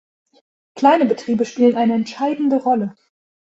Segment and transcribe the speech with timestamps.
[0.73, 2.95] Kleine Betriebe spielen eine entscheidende Rolle.